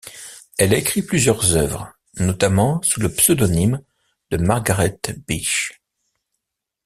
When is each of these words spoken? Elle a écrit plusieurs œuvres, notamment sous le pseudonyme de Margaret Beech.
Elle 0.57 0.73
a 0.73 0.79
écrit 0.79 1.03
plusieurs 1.03 1.55
œuvres, 1.55 1.93
notamment 2.17 2.81
sous 2.81 3.01
le 3.01 3.13
pseudonyme 3.13 3.83
de 4.31 4.37
Margaret 4.37 4.99
Beech. 5.27 5.79